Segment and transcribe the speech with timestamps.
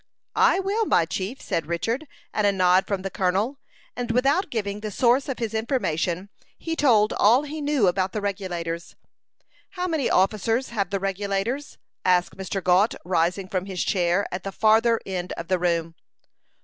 [0.35, 3.59] "I will, my chief," said Richard, at a nod from the colonel;
[3.95, 8.19] and, without giving the source of his information, he told all he knew about the
[8.19, 8.95] Regulators.
[9.77, 12.63] "How many officers have the Regulators?" asked Mr.
[12.63, 15.93] Gault, rising from his chair, at the farther end of the room.